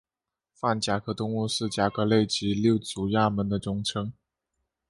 [0.55, 4.11] 泛甲壳动物是甲壳类及六足亚门的总称。